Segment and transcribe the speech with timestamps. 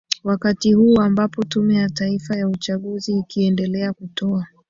[0.23, 4.47] wakati huu ambapo tume ya taifa ya uchaguzi ikiendelea kutoa